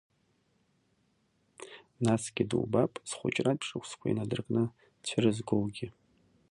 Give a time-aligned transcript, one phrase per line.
[2.03, 4.63] Насгьы дубап, зхәыҷратә шықәсқәа инадыркны
[5.01, 5.87] дцәырызгоугьы.